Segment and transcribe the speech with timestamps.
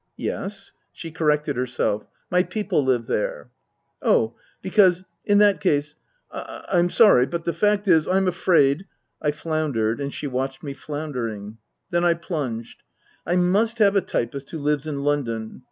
[0.31, 3.51] "Yes." She corrected herself." My people live there.""
[4.11, 4.35] Oh!
[4.63, 5.95] Because in that case
[6.31, 8.87] I'm sorry but the fact is, I'm afraid"
[9.21, 11.59] I floundered, and she watched me floundering.
[11.91, 12.81] Then I plunged."
[13.27, 15.59] I must have a typist who lives in London."